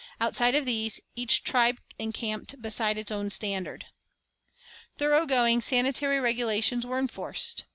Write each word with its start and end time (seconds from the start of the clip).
Outside 0.19 0.55
of 0.55 0.65
these, 0.65 0.99
each 1.15 1.43
tribe 1.43 1.79
encamped 1.99 2.59
beside 2.59 2.97
its 2.97 3.11
own 3.11 3.29
standard. 3.29 3.85
Thorough 4.95 5.27
going 5.27 5.61
sanitary 5.61 6.19
regulations 6.19 6.87
were 6.87 6.97
enforced. 6.97 7.65